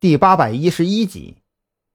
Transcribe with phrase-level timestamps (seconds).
[0.00, 1.38] 第八百一十一集。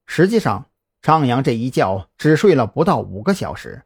[0.05, 0.65] 实际上，
[1.01, 3.83] 张扬这一觉只睡了不到五个小时。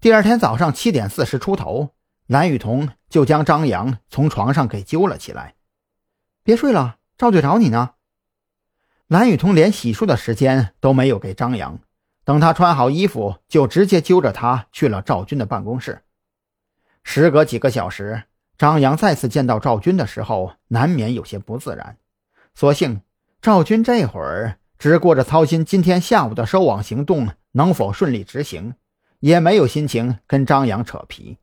[0.00, 1.90] 第二天早上七点四十出头，
[2.26, 5.54] 蓝雨桐就将张扬从床上给揪了起来。
[6.42, 7.92] 别睡了，赵队找你呢。
[9.06, 11.78] 蓝雨桐连洗漱的时间都没有给张扬，
[12.24, 16.02] 等他穿好衣服，就直接揪着他去了赵军的办公室。
[17.04, 18.24] 时隔几个小时，
[18.58, 21.96] 张扬再次见到赵军的时候，难免有些不自然。
[22.56, 23.00] 所幸。
[23.44, 28.72] 赵军这会儿只顾着操心今天下午的收网行动能否顺利执行，
[29.20, 31.36] 也没有心情跟张扬扯皮。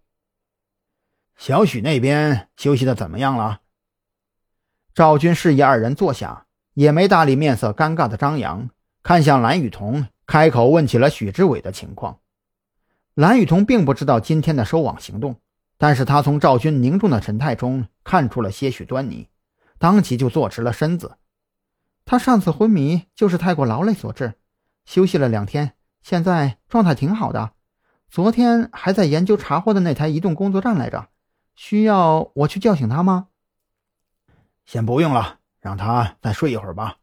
[1.38, 3.62] 小许那边休息的怎么样了？
[4.96, 8.72] 赵军示意二人坐下，也没搭理面色尴尬的张扬，
[9.04, 12.18] 看向蓝雨桐，开口问起了许志伟的情况。
[13.14, 15.36] 蓝雨桐并不知道今天的收网行动，
[15.78, 19.28] 但是他从赵军凝重的神态中看出了些许端倪，
[19.78, 21.20] 当即就坐直了身子。
[22.06, 24.34] 他上次昏迷就是太过劳累所致，
[24.86, 27.52] 休息了两天，现在状态挺好的。
[28.10, 31.08] 昨天还在研究查获的那台移动工作站来着，
[31.56, 33.30] 需要我去叫醒他吗？
[34.66, 36.98] 先不用了，让他再睡一会儿吧。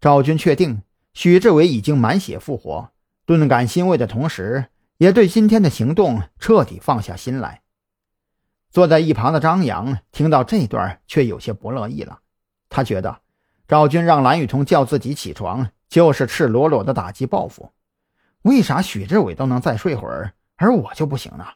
[0.00, 0.82] 赵军确定
[1.14, 2.92] 许志伟已经满血复活，
[3.24, 4.66] 顿感欣慰的同时，
[4.98, 7.62] 也对今天的行动彻底放下心来。
[8.70, 12.20] 坐在一旁的张扬听到这段，却有些不乐意了，
[12.68, 13.22] 他觉得。
[13.68, 17.70] 赵军让蓝雨桐叫自己起床，就是赤裸裸的打击报复。
[18.42, 21.46] 为啥许志伟都能再睡会儿，而我就不行呢？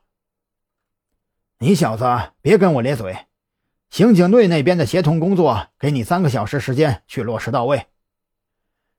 [1.59, 2.05] 你小子
[2.43, 3.17] 别跟我咧嘴！
[3.89, 7.87] 刑警队那边的协同工作，给你三个小时时间去落实到位。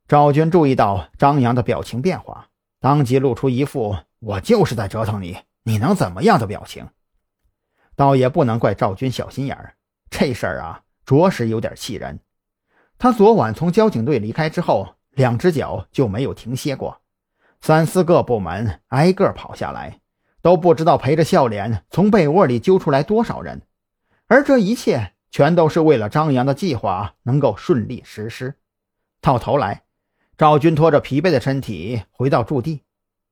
[0.08, 6.89] 赵军注意到张扬的表情变化，当即露出一副“我就是在折腾你，你能怎么样的”表情。
[7.95, 9.75] 倒也不能怪赵军小心眼儿，
[10.09, 12.19] 这事儿啊，着实有点气人。
[13.03, 17.01] 他昨晚从交警队离开之后，两只脚就没有停歇过，
[17.59, 19.99] 三四个部门挨个跑下来，
[20.41, 23.63] 都不知道陪着笑脸从被窝里揪出来多少人，
[24.28, 28.55] 而这一切全都是为了张扬的计划能够顺利实施。
[29.19, 29.83] 到头来，
[30.38, 32.83] 赵军拖着疲惫的身体回到驻地，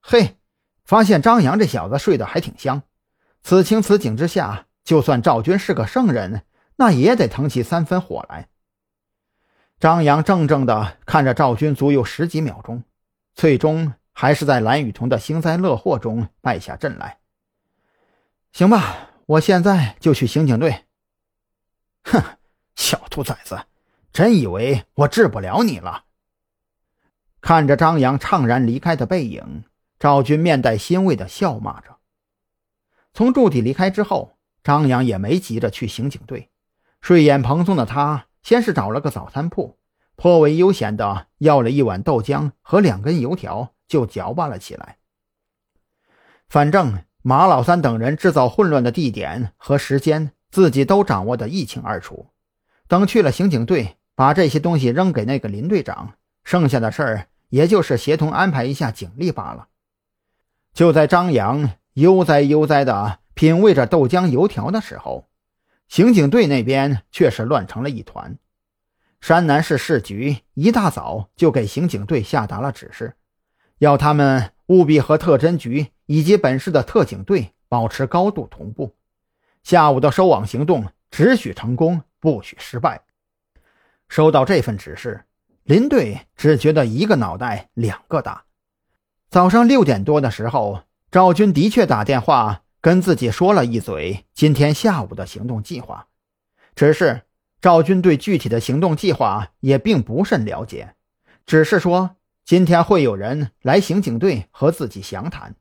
[0.01, 0.35] 嘿，
[0.83, 2.83] 发现张扬这小子睡得还挺香。
[3.41, 6.43] 此情此景之下，就算赵军是个圣人，
[6.75, 8.49] 那也得腾起三分火来。
[9.81, 12.83] 张扬怔怔地看着赵军，足有十几秒钟，
[13.33, 17.17] 最终还是在蓝雨桐的幸灾乐祸中败下阵来。
[18.51, 20.85] 行吧，我现在就去刑警队。
[22.03, 22.21] 哼，
[22.75, 23.59] 小兔崽子，
[24.13, 26.03] 真以为我治不了你了？
[27.41, 29.63] 看着张扬怅然离开的背影，
[29.97, 31.97] 赵军面带欣慰地笑骂着。
[33.15, 36.51] 从驻地离开之后，张扬也没急着去刑警队，
[37.01, 38.27] 睡眼蓬松的他。
[38.43, 39.77] 先是找了个早餐铺，
[40.15, 44.97] 颇为悠闲的要了一碗豆浆和两根油条，就嚼吧了起来。
[46.49, 52.27] 反正马老三等人制造混乱的地点和时间，自己都掌握的一清二楚。
[52.87, 59.67] 等去了刑警队，把这些东西扔给那个林队长，剩下的事儿也就是协同安排一下警力罢了。
[60.73, 65.30] 就在张扬悠哉悠哉的品味着豆浆油条的时候。
[65.91, 68.37] 刑警队那边却是乱成了一团。
[69.19, 73.17] 山南市市局一大早就给刑警队下达了指示，
[73.79, 78.95] 要他们务必和特侦局以及本市的特警队保持高度同步。
[79.63, 83.01] 下午的收网行动只许成功，不许失败。
[84.07, 85.25] 收到这份指示，
[85.63, 88.45] 林队只觉得一个脑袋两个大。
[89.29, 92.60] 早上六点多的时候，赵军的确打电话。
[92.81, 96.07] 跟自己说了一嘴今天下午的行动计划，
[96.73, 97.21] 只是
[97.61, 100.95] 赵军对具体的行动计划也并不甚了解，
[101.45, 105.55] 只是说今天会有人来刑警队和自己详谈，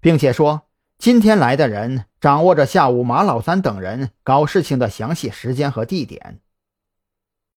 [0.00, 0.68] 并且说
[0.98, 6.40] 今天来的人掌握着下午马老三等人搞事情的详细时间和地点。